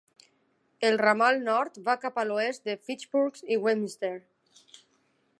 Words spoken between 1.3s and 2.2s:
nord va cap